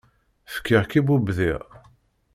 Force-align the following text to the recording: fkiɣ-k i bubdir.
fkiɣ-k 0.53 0.91
i 0.99 1.01
bubdir. 1.07 1.61